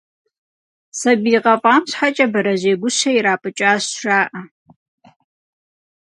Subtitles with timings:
[0.99, 4.41] Сабий гъэфӏам щхьэкӏэ, бэрэжьей гущэ ирапӏыкӏащ, жаӏэ.